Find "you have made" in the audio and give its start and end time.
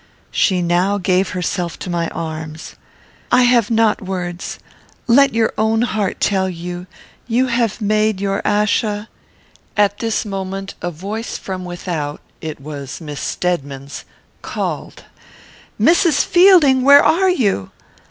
7.27-8.19